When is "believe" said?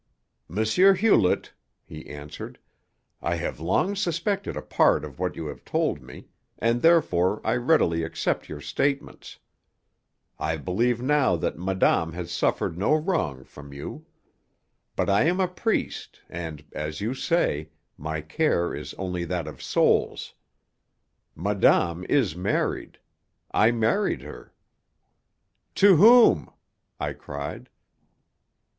10.57-11.03